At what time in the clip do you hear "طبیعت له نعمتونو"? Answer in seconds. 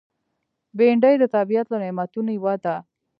1.35-2.29